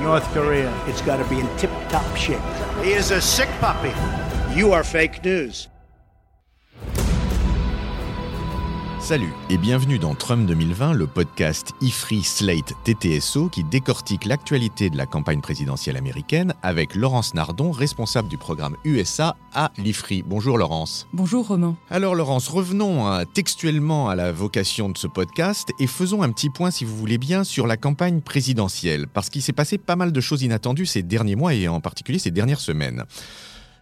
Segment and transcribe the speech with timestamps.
[0.00, 0.72] North Korea.
[0.86, 2.40] It's got to be in tip top shape.
[2.82, 3.92] He is a sick puppy.
[4.54, 5.68] You are fake news.
[9.06, 14.96] Salut et bienvenue dans Trump 2020, le podcast IFRI Slate TTSO qui décortique l'actualité de
[14.96, 20.24] la campagne présidentielle américaine avec Laurence Nardon, responsable du programme USA à l'IFRI.
[20.26, 21.06] Bonjour Laurence.
[21.12, 21.76] Bonjour Romain.
[21.88, 26.50] Alors Laurence, revenons hein, textuellement à la vocation de ce podcast et faisons un petit
[26.50, 30.10] point, si vous voulez bien, sur la campagne présidentielle, parce qu'il s'est passé pas mal
[30.10, 33.04] de choses inattendues ces derniers mois et en particulier ces dernières semaines.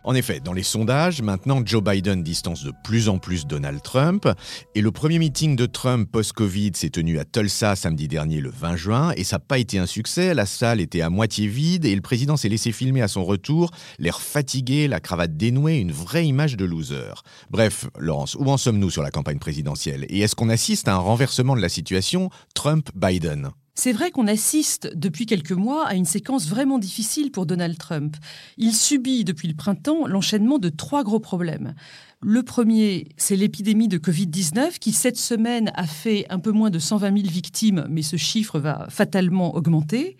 [0.04, 4.28] En effet, dans les sondages, maintenant Joe Biden distance de plus en plus Donald Trump,
[4.74, 8.76] et le premier meeting de Trump post-Covid s'est tenu à Tulsa samedi dernier le 20
[8.76, 11.94] juin, et ça n'a pas été un succès, la salle était à moitié vide, et
[11.94, 16.26] le président s'est laissé filmer à son retour, l'air fatigué, la cravate dénouée, une vraie
[16.26, 17.14] image de loser.
[17.50, 20.04] Bref, Laurence, où en sommes-nous sur la campagne présidentielle?
[20.10, 23.52] Et est-ce qu'on assiste à un renversement de la situation Trump-Biden?
[23.76, 28.16] C'est vrai qu'on assiste depuis quelques mois à une séquence vraiment difficile pour Donald Trump.
[28.56, 31.74] Il subit depuis le printemps l'enchaînement de trois gros problèmes.
[32.22, 36.78] Le premier, c'est l'épidémie de Covid-19 qui, cette semaine, a fait un peu moins de
[36.78, 40.18] 120 000 victimes, mais ce chiffre va fatalement augmenter.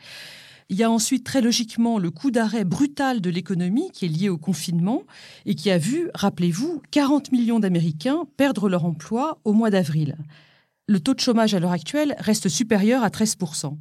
[0.69, 4.31] Il y a ensuite très logiquement le coup d'arrêt brutal de l'économie qui est lié
[4.31, 5.05] au confinement
[5.47, 10.17] et qui a vu, rappelez-vous, 40 millions d'Américains perdre leur emploi au mois d'avril.
[10.87, 13.75] Le taux de chômage à l'heure actuelle reste supérieur à 13%.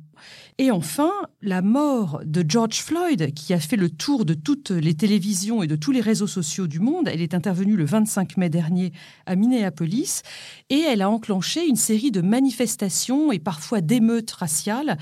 [0.57, 4.93] Et enfin, la mort de George Floyd, qui a fait le tour de toutes les
[4.93, 7.09] télévisions et de tous les réseaux sociaux du monde.
[7.09, 8.93] Elle est intervenue le 25 mai dernier
[9.25, 10.21] à Minneapolis
[10.69, 14.97] et elle a enclenché une série de manifestations et parfois d'émeutes raciales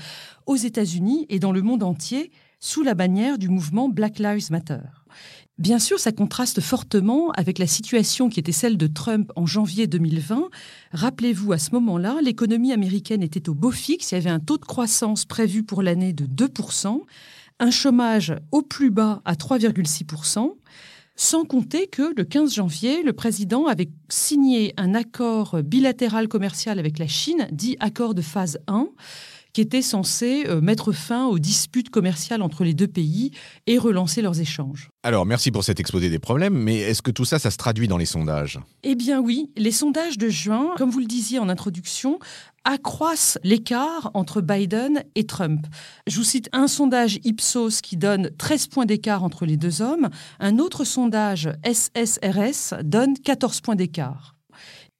[0.46, 4.80] aux États-Unis et dans le monde entier sous la bannière du mouvement Black Lives Matter.
[5.62, 9.86] Bien sûr, ça contraste fortement avec la situation qui était celle de Trump en janvier
[9.86, 10.48] 2020.
[10.90, 14.58] Rappelez-vous, à ce moment-là, l'économie américaine était au beau fixe, il y avait un taux
[14.58, 17.02] de croissance prévu pour l'année de 2%,
[17.60, 20.50] un chômage au plus bas à 3,6%.
[21.14, 26.98] Sans compter que le 15 janvier, le président avait signé un accord bilatéral commercial avec
[26.98, 28.88] la Chine, dit accord de phase 1,
[29.52, 33.32] qui était censé euh, mettre fin aux disputes commerciales entre les deux pays
[33.66, 34.90] et relancer leurs échanges.
[35.02, 37.88] Alors, merci pour cet exposé des problèmes, mais est-ce que tout ça, ça se traduit
[37.88, 38.58] dans les sondages?
[38.82, 42.18] Eh bien oui, les sondages de juin, comme vous le disiez en introduction,
[42.64, 45.66] accroissent l'écart entre Biden et Trump.
[46.06, 50.08] Je vous cite un sondage Ipsos qui donne 13 points d'écart entre les deux hommes,
[50.38, 54.31] un autre sondage SSRS donne 14 points d'écart.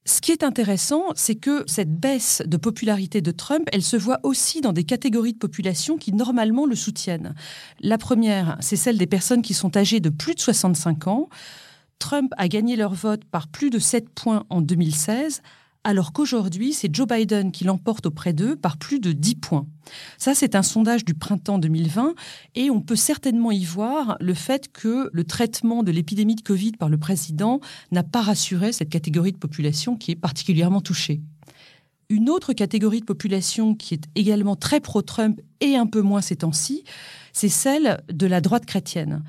[0.05, 4.19] Ce qui est intéressant, c'est que cette baisse de popularité de Trump, elle se voit
[4.25, 7.35] aussi dans des catégories de population qui normalement le soutiennent.
[7.81, 11.29] La première, c'est celle des personnes qui sont âgées de plus de 65 ans.
[12.01, 15.41] Trump a gagné leur vote par plus de 7 points en 2016,
[15.85, 19.67] alors qu'aujourd'hui, c'est Joe Biden qui l'emporte auprès d'eux par plus de 10 points.
[20.17, 22.15] Ça, c'est un sondage du printemps 2020
[22.55, 26.73] et on peut certainement y voir le fait que le traitement de l'épidémie de Covid
[26.73, 27.61] par le président
[27.91, 31.21] n'a pas rassuré cette catégorie de population qui est particulièrement touchée.
[32.09, 36.37] Une autre catégorie de population qui est également très pro-Trump et un peu moins ces
[36.37, 36.85] temps-ci,
[37.33, 39.25] c'est celle de la droite chrétienne.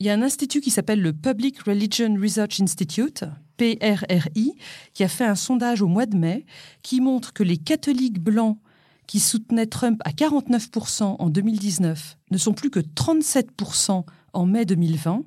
[0.00, 3.24] Il y a un institut qui s'appelle le Public Religion Research Institute,
[3.56, 4.52] PRRI,
[4.92, 6.46] qui a fait un sondage au mois de mai
[6.82, 8.58] qui montre que les catholiques blancs
[9.06, 15.22] qui soutenaient Trump à 49% en 2019 ne sont plus que 37% en mai 2020.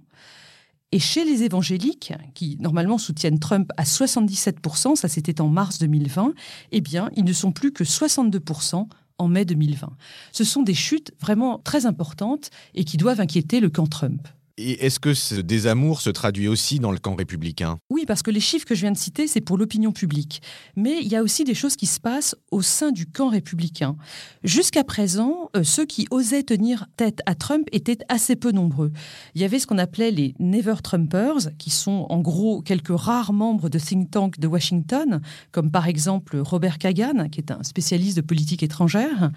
[0.94, 6.34] Et chez les évangéliques, qui normalement soutiennent Trump à 77%, ça c'était en mars 2020,
[6.72, 8.88] eh bien, ils ne sont plus que 62%
[9.18, 9.90] en mai 2020.
[10.32, 14.28] Ce sont des chutes vraiment très importantes et qui doivent inquiéter le camp Trump.
[14.60, 17.78] Et est-ce que ce désamour se traduit aussi dans le camp républicain?
[17.92, 20.42] Oui, parce que les chiffres que je viens de citer, c'est pour l'opinion publique.
[20.76, 23.98] Mais il y a aussi des choses qui se passent au sein du camp républicain.
[24.44, 28.92] Jusqu'à présent, euh, ceux qui osaient tenir tête à Trump étaient assez peu nombreux.
[29.36, 33.34] Il y avait ce qu'on appelait les Never Trumpers, qui sont en gros quelques rares
[33.34, 35.22] membres de think tank de Washington,
[35.52, 39.30] comme par exemple Robert Kagan, qui est un spécialiste de politique étrangère.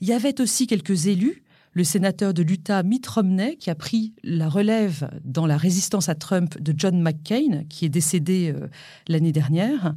[0.00, 4.12] Il y avait aussi quelques élus le sénateur de l'Utah Mitt Romney, qui a pris
[4.22, 8.68] la relève dans la résistance à Trump de John McCain, qui est décédé euh,
[9.08, 9.94] l'année dernière.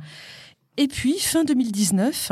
[0.78, 2.31] Et puis, fin 2019,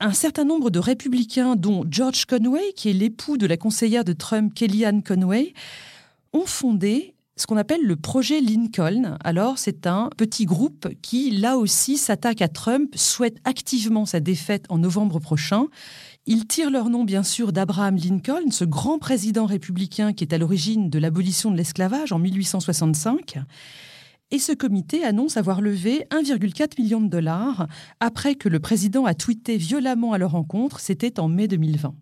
[0.00, 4.12] un certain nombre de républicains, dont George Conway, qui est l'époux de la conseillère de
[4.12, 5.54] Trump, Kellyanne Conway,
[6.32, 9.16] ont fondé ce qu'on appelle le projet Lincoln.
[9.24, 14.66] Alors, c'est un petit groupe qui, là aussi, s'attaque à Trump, souhaite activement sa défaite
[14.68, 15.66] en novembre prochain.
[16.26, 20.38] Ils tirent leur nom, bien sûr, d'Abraham Lincoln, ce grand président républicain qui est à
[20.38, 23.38] l'origine de l'abolition de l'esclavage en 1865.
[24.30, 27.66] Et ce comité annonce avoir levé 1,4 million de dollars
[27.98, 31.94] après que le président a tweeté violemment à leur rencontre, c'était en mai 2020.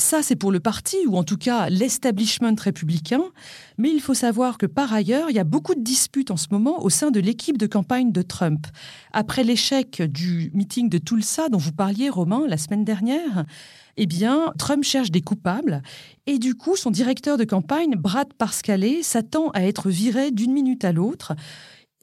[0.00, 3.20] Ça, c'est pour le parti, ou en tout cas l'establishment républicain.
[3.76, 6.46] Mais il faut savoir que par ailleurs, il y a beaucoup de disputes en ce
[6.50, 8.66] moment au sein de l'équipe de campagne de Trump.
[9.12, 13.44] Après l'échec du meeting de Tulsa dont vous parliez, Romain, la semaine dernière,
[13.98, 15.82] eh bien, Trump cherche des coupables.
[16.26, 20.86] Et du coup, son directeur de campagne, Brad Parscale, s'attend à être viré d'une minute
[20.86, 21.34] à l'autre.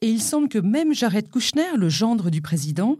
[0.02, 2.96] Et il semble que même Jared Kushner, le gendre du président,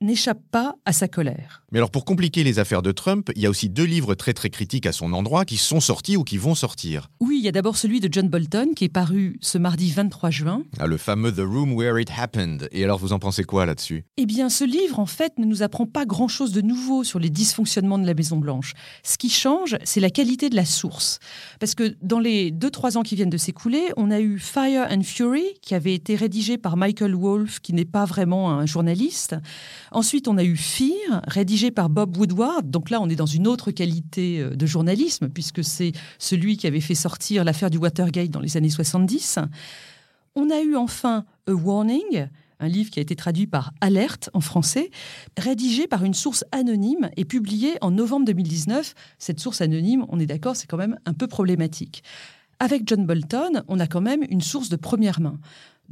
[0.00, 1.62] n'échappe pas à sa colère.
[1.72, 4.32] Mais alors pour compliquer les affaires de Trump, il y a aussi deux livres très
[4.32, 7.08] très critiques à son endroit qui sont sortis ou qui vont sortir.
[7.20, 10.30] Oui, il y a d'abord celui de John Bolton qui est paru ce mardi 23
[10.30, 10.62] juin.
[10.78, 12.68] Ah, le fameux The Room Where It Happened.
[12.72, 14.04] Et alors vous en pensez quoi là-dessus?
[14.16, 17.30] Eh bien ce livre en fait ne nous apprend pas grand-chose de nouveau sur les
[17.30, 18.72] dysfonctionnements de la Maison Blanche.
[19.04, 21.18] Ce qui change, c'est la qualité de la source.
[21.60, 25.02] Parce que dans les 2-3 ans qui viennent de s'écouler, on a eu Fire and
[25.02, 29.36] Fury qui avait été rédigé par Michael Wolff qui n'est pas vraiment un journaliste.
[29.92, 32.70] Ensuite, on a eu Fear, rédigé par Bob Woodward.
[32.70, 36.66] Donc là, on est dans une autre qualité euh, de journalisme, puisque c'est celui qui
[36.66, 39.38] avait fait sortir l'affaire du Watergate dans les années 70.
[40.36, 42.28] On a eu enfin A Warning,
[42.60, 44.90] un livre qui a été traduit par Alerte en français,
[45.36, 48.94] rédigé par une source anonyme et publié en novembre 2019.
[49.18, 52.04] Cette source anonyme, on est d'accord, c'est quand même un peu problématique.
[52.60, 55.40] Avec John Bolton, on a quand même une source de première main.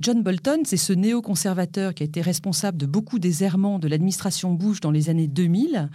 [0.00, 4.54] John Bolton, c'est ce néoconservateur qui a été responsable de beaucoup des errements de l'administration
[4.54, 5.90] Bush dans les années 2000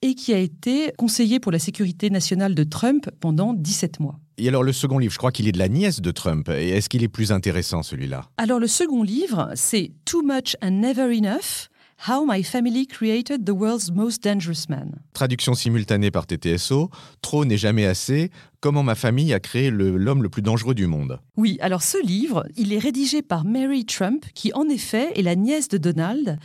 [0.00, 4.18] et qui a été conseiller pour la sécurité nationale de Trump pendant 17 mois.
[4.38, 6.48] Et alors le second livre, je crois qu'il est de la nièce de Trump.
[6.48, 8.30] Est-ce qu'il est plus intéressant celui-là?
[8.38, 11.68] Alors le second livre, c'est Too Much and Never Enough.
[12.08, 15.00] How My Family Created the World's Most Dangerous Man.
[15.14, 16.90] Traduction simultanée par TTSO,
[17.22, 18.30] Trop n'est jamais assez,
[18.60, 21.18] comment ma famille a créé l'homme le, plus dangereux du monde.
[21.36, 25.34] Oui, alors ce livre, il est rédigé par Mary Trump, qui en effet est la
[25.34, 26.38] nièce de Donald.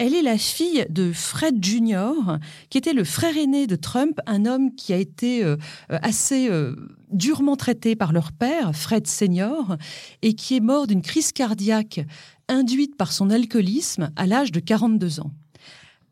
[0.00, 2.38] Elle est la fille de Fred Jr.,
[2.70, 5.58] qui était le frère aîné de Trump, un homme qui a été euh,
[5.90, 6.74] assez euh,
[7.12, 9.76] durement traité par leur père, Fred Senior,
[10.22, 12.00] et qui est mort d'une crise cardiaque
[12.48, 15.32] induite par son alcoolisme à l'âge de 42 ans.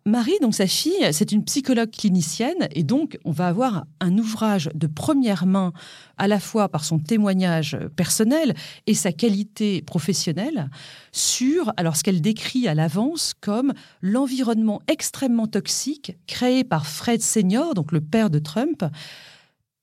[0.08, 4.70] Marie, donc sa fille, c'est une psychologue clinicienne et donc on va avoir un ouvrage
[4.74, 5.72] de première main
[6.16, 8.54] à la fois par son témoignage personnel
[8.86, 10.70] et sa qualité professionnelle
[11.12, 17.74] sur alors ce qu'elle décrit à l'avance comme l'environnement extrêmement toxique créé par Fred Senior,
[17.74, 18.84] donc le père de Trump,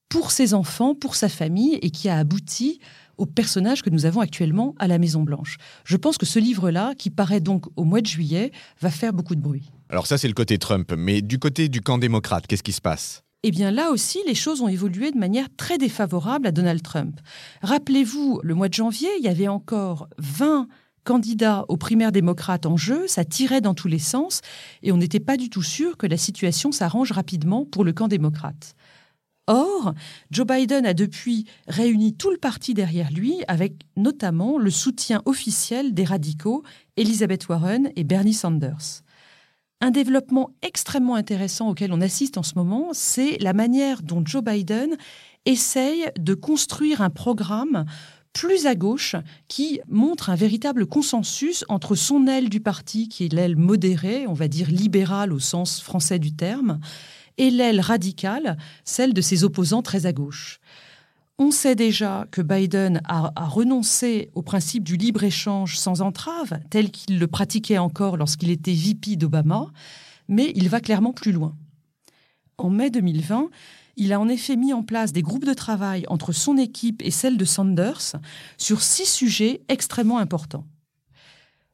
[0.10, 2.80] pour ses enfants, pour sa famille et qui a abouti
[3.18, 5.58] au personnage que nous avons actuellement à la Maison Blanche.
[5.84, 8.52] Je pense que ce livre-là, qui paraît donc au mois de juillet,
[8.82, 9.72] va faire beaucoup de bruit.
[9.90, 12.82] Alors ça, c'est le côté Trump, mais du côté du camp démocrate, qu'est-ce qui se
[12.82, 13.24] passe?
[13.44, 17.20] Eh bien là aussi, les choses ont évolué de manière très défavorable à Donald Trump.
[17.62, 20.68] Rappelez-vous, le mois de janvier, il y avait encore 20
[21.04, 24.42] candidats aux primaires démocrates en jeu, ça tirait dans tous les sens,
[24.82, 28.08] et on n'était pas du tout sûr que la situation s'arrange rapidement pour le camp
[28.08, 28.74] démocrate.
[29.46, 29.94] Or,
[30.32, 35.94] Joe Biden a depuis réuni tout le parti derrière lui, avec notamment le soutien officiel
[35.94, 36.64] des radicaux
[36.98, 39.04] Elizabeth Warren et Bernie Sanders.
[39.82, 44.44] Un développement extrêmement intéressant auquel on assiste en ce moment, c'est la manière dont Joe
[44.44, 44.96] Biden
[45.46, 47.86] essaye de construire un programme
[48.32, 49.16] plus à gauche
[49.48, 54.34] qui montre un véritable consensus entre son aile du parti, qui est l'aile modérée, on
[54.34, 56.80] va dire libérale au sens français du terme,
[57.38, 60.60] et l'aile radicale, celle de ses opposants très à gauche.
[61.38, 67.20] On sait déjà que Biden a, renoncé au principe du libre-échange sans entrave, tel qu'il
[67.20, 69.68] le pratiquait encore lorsqu'il était VP d'Obama,
[70.30, 71.58] mais il va clairement plus loin.
[72.58, 73.50] En mai 2020,
[73.98, 77.12] il a en effet mis en place des groupes de travail entre son équipe et
[77.12, 78.16] celle de Sanders
[78.58, 80.66] sur six sujets extrêmement importants.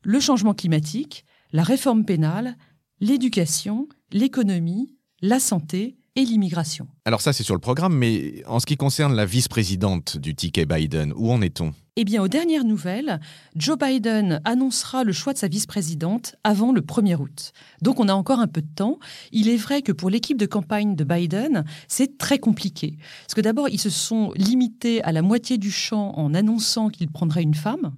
[0.01, 2.57] Le changement climatique, la réforme pénale,
[2.99, 6.87] l'éducation, l'économie, la santé et l'immigration.
[7.05, 10.65] Alors ça, c'est sur le programme, mais en ce qui concerne la vice-présidente du ticket
[10.65, 11.73] Biden, où en est-on?
[11.97, 13.19] Eh bien, aux dernières nouvelles,
[13.55, 17.51] Joe Biden annoncera le choix de sa vice-présidente avant le 1er août.
[17.81, 18.97] Donc on a encore un peu de temps.
[19.33, 22.97] Il est vrai que pour l'équipe de campagne de Biden, c'est très compliqué.
[23.23, 27.11] Parce que d'abord, ils se sont limités à la moitié du champ en annonçant qu'il
[27.11, 27.93] prendrait une femme.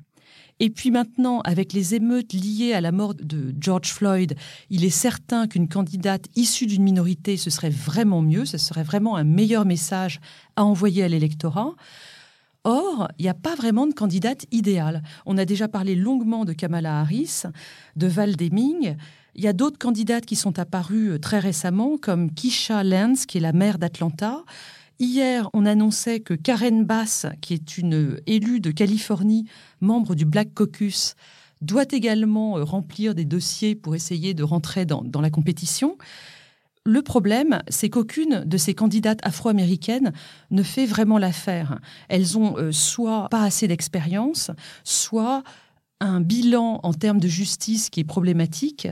[0.64, 4.34] Et puis maintenant, avec les émeutes liées à la mort de George Floyd,
[4.70, 9.18] il est certain qu'une candidate issue d'une minorité, ce serait vraiment mieux, ce serait vraiment
[9.18, 10.22] un meilleur message
[10.56, 11.76] à envoyer à l'électorat.
[12.64, 15.04] Or, il n'y a pas vraiment de candidate idéale.
[15.26, 17.42] On a déjà parlé longuement de Kamala Harris,
[17.98, 18.96] de Val Deming.
[19.36, 23.40] Il y a d'autres candidates qui sont apparues euh, très récemment, comme Kisha Lenz, qui
[23.40, 24.46] est la maire d'Atlanta.
[25.00, 29.46] Hier, on annonçait que Karen Bass, qui est une élue de Californie,
[29.82, 31.16] membre du Black Caucus,
[31.62, 35.98] doit également euh, remplir des dossiers pour essayer de rentrer dans, la compétition.
[36.86, 40.12] Le problème, c'est qu'aucune de ces candidates afro-américaines
[40.52, 41.80] ne fait vraiment l'affaire.
[42.10, 44.52] Elles ont euh, soit pas assez d'expérience,
[44.84, 45.44] soit
[46.02, 48.88] un bilan en termes de justice qui est problématique.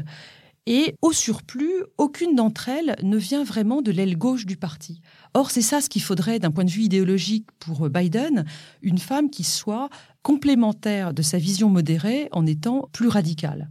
[0.67, 5.01] Et au surplus, aucune d'entre elles ne vient vraiment de l'aile gauche du parti.
[5.33, 8.45] Or, c'est ça ce qu'il faudrait d'un point de vue idéologique pour Biden,
[8.81, 9.89] une femme qui soit
[10.23, 13.69] complémentaire de sa vision modérée en étant plus radicale.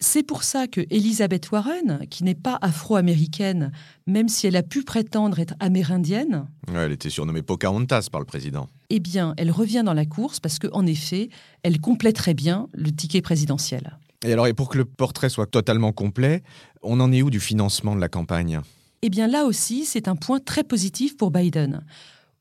[0.00, 3.72] C'est pour ça que Elizabeth Warren, qui n'est pas afro-américaine,
[4.06, 8.68] même si elle a pu prétendre être amérindienne, elle était surnommée Pocahontas par le président.
[8.90, 11.30] Eh bien, elle revient dans la course parce qu'en effet,
[11.64, 13.98] elle compléterait bien le ticket présidentiel.
[14.24, 16.44] Et alors, et pour que le portrait soit totalement complet,
[16.82, 18.60] on en est où du financement de la campagne?
[19.02, 21.84] Eh bien, là aussi, c'est un point très positif pour Biden.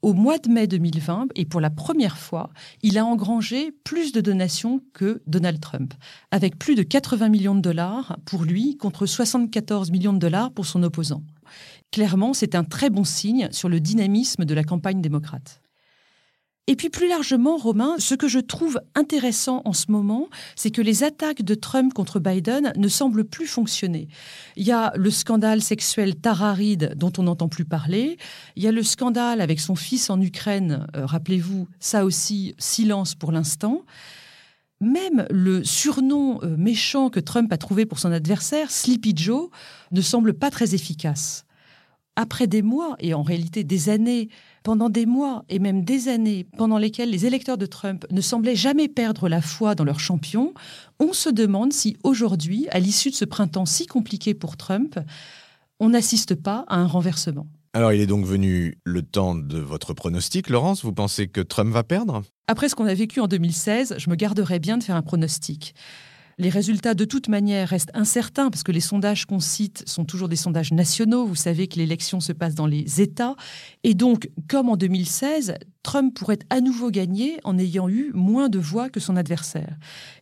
[0.02, 2.50] Au mois de mai 2020, et pour la première fois,
[2.82, 5.94] il a engrangé plus de donations que Donald Trump,
[6.32, 10.66] avec plus de 80 millions de dollars pour lui contre 74 millions de dollars pour
[10.66, 11.24] son opposant.
[11.92, 15.62] Clairement, c'est un très bon signe sur le dynamisme de la campagne démocrate.
[16.69, 20.81] Et puis plus largement, Romain, ce que je trouve intéressant en ce moment, c'est que
[20.81, 24.09] les attaques de Trump contre Biden ne semblent plus fonctionner.
[24.57, 28.17] Il y a le scandale sexuel Tara Reid dont on n'entend plus parler.
[28.57, 30.86] Il y a le scandale avec son fils en Ukraine.
[30.97, 33.83] Euh, rappelez-vous, ça aussi, silence pour l'instant.
[34.81, 39.50] Même le surnom euh, méchant que Trump a trouvé pour son adversaire, Sleepy Joe,
[39.93, 41.47] ne semble pas très efficace.
[42.19, 44.29] Après des mois, et en réalité des années,
[44.63, 48.55] pendant des mois et même des années pendant lesquelles les électeurs de Trump ne semblaient
[48.55, 50.55] jamais perdre la foi dans leur champion,
[51.00, 55.00] on se demande si aujourd'hui, à l'issue de ce printemps si compliqué pour Trump,
[55.79, 57.45] on n'assiste pas à un renversement.
[57.74, 60.83] Alors il est donc venu le temps de votre pronostic, Laurence.
[60.83, 62.24] Vous pensez que Trump va perdre?
[62.47, 65.75] Après ce qu'on a vécu en 2016, je me garderais bien de faire un pronostic.
[66.39, 70.29] Les résultats, de toute manière, restent incertains parce que les sondages qu'on cite sont toujours
[70.29, 71.25] des sondages nationaux.
[71.25, 73.36] Vous savez que l'élection se passe dans les États.
[73.84, 78.60] Et donc, comme en 2016, Trump pourrait à nouveau gagner en ayant eu moins de
[78.60, 79.77] voix que son adversaire.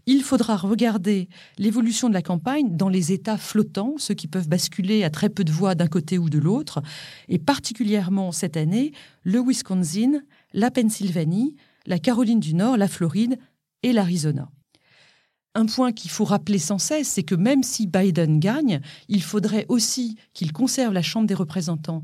[0.05, 5.03] Il faudra regarder l'évolution de la campagne dans les États flottants, ceux qui peuvent basculer
[5.03, 6.81] à très peu de voix d'un côté ou de l'autre,
[7.27, 8.93] et particulièrement cette année,
[9.23, 10.21] le Wisconsin,
[10.53, 13.37] la Pennsylvanie, la Caroline du Nord, la Floride
[13.83, 14.49] et l'Arizona.
[15.55, 19.65] Un point qu'il faut rappeler sans cesse, c'est que même si Biden gagne, il faudrait
[19.69, 22.03] aussi qu'il conserve la Chambre des représentants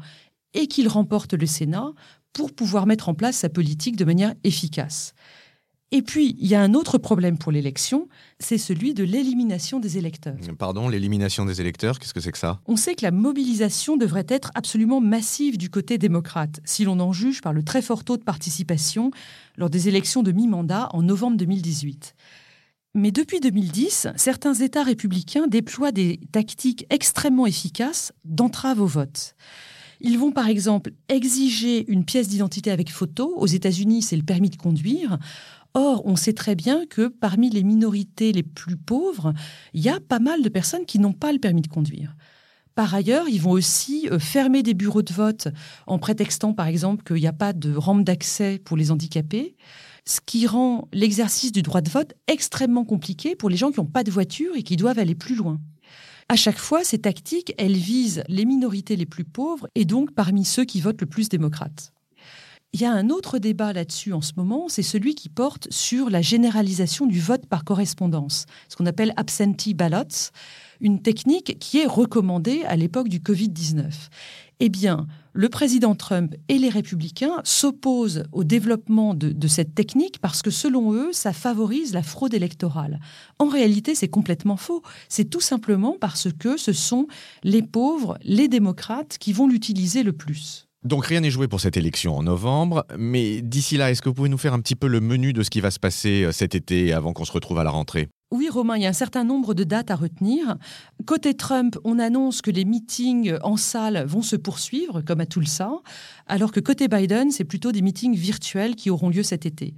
[0.53, 1.91] et qu'il remporte le Sénat
[2.31, 5.13] pour pouvoir mettre en place sa politique de manière efficace.
[5.93, 8.07] Et puis, il y a un autre problème pour l'élection,
[8.39, 10.37] c'est celui de l'élimination des électeurs.
[10.57, 12.61] Pardon, l'élimination des électeurs, qu'est-ce que c'est que ça?
[12.65, 17.11] On sait que la mobilisation devrait être absolument massive du côté démocrate, si l'on en
[17.11, 19.11] juge par le très fort taux de participation
[19.57, 22.15] lors des élections de mi-mandat en novembre 2018.
[22.93, 29.35] Mais depuis 2010, certains États républicains déploient des tactiques extrêmement efficaces d'entrave au vote.
[30.01, 33.33] Ils vont par exemple exiger une pièce d'identité avec photo.
[33.37, 35.19] Aux États-Unis, c'est le permis de conduire.
[35.73, 39.33] Or, on sait très bien que parmi les minorités les plus pauvres,
[39.73, 42.15] il y a pas mal de personnes qui n'ont pas le permis de conduire.
[42.75, 45.47] Par ailleurs, ils vont aussi euh, fermer des bureaux de vote
[45.87, 49.55] en prétextant par exemple qu'il n'y a pas de rampe d'accès pour les handicapés
[50.05, 53.85] ce qui rend l'exercice du droit de vote extrêmement compliqué pour les gens qui n'ont
[53.85, 55.59] pas de voiture et qui doivent aller plus loin.
[56.29, 60.45] À chaque fois, ces tactiques, elles visent les minorités les plus pauvres et donc parmi
[60.45, 61.91] ceux qui votent le plus démocrate.
[62.73, 66.09] Il y a un autre débat là-dessus en ce moment, c'est celui qui porte sur
[66.09, 70.31] la généralisation du vote par correspondance, ce qu'on appelle absentee ballots,
[70.81, 73.85] une technique qui est recommandée à l'époque du Covid-19.
[74.63, 80.43] Eh bien, le président Trump et les républicains s'opposent au développement de, cette technique parce
[80.43, 82.99] que selon eux, ça favorise la fraude électorale.
[83.39, 84.83] En réalité, c'est complètement faux.
[85.09, 87.07] C'est tout simplement parce que ce sont
[87.43, 90.67] les pauvres, les démocrates, qui vont l'utiliser le plus.
[90.83, 94.15] Donc rien n'est joué pour cette élection en novembre, mais d'ici là, est-ce que vous
[94.15, 96.31] pouvez nous faire un petit peu le menu de ce qui va se passer euh,
[96.31, 98.09] cet été avant qu'on se retrouve à la rentrée?
[98.31, 100.55] Oui, Romain, il y a un certain nombre de dates à retenir.
[101.05, 105.69] Côté Trump, on annonce que les meetings en salle vont se poursuivre, comme à Tulsa,
[106.27, 109.73] alors que côté Biden, c'est plutôt des meetings virtuels qui auront lieu cet été.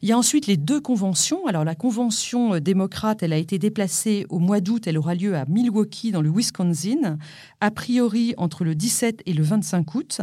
[0.00, 1.46] Il y a ensuite les deux conventions.
[1.46, 4.86] Alors la convention démocrate, elle a été déplacée au mois d'août.
[4.86, 7.18] Elle aura lieu à Milwaukee, dans le Wisconsin,
[7.60, 10.22] a priori entre le 17 et le 25 août.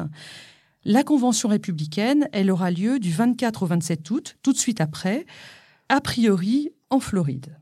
[0.83, 5.27] La convention républicaine, elle aura lieu du 24 au 27 août, tout de suite après,
[5.89, 7.55] a priori en Floride.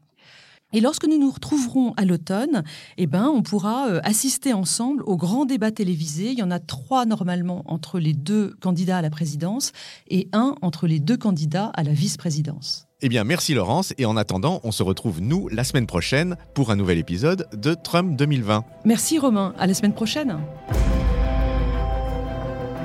[0.73, 2.63] Et lorsque nous nous retrouverons à l'automne,
[2.97, 6.31] eh ben, on pourra euh, assister ensemble au grand débat télévisé.
[6.31, 9.71] Il y en a trois normalement entre les deux candidats à la présidence
[10.09, 12.87] et un entre les deux candidats à la vice-présidence.
[13.01, 13.93] Eh bien, merci Laurence.
[13.97, 17.73] Et en attendant, on se retrouve, nous, la semaine prochaine pour un nouvel épisode de
[17.73, 18.65] Trump 2020.
[18.85, 19.53] Merci Romain.
[19.59, 20.37] À la semaine prochaine.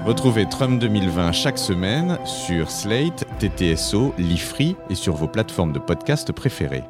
[0.07, 6.33] Retrouvez Trump 2020 chaque semaine sur Slate, TTSO, Lifree et sur vos plateformes de podcast
[6.33, 6.85] préférées.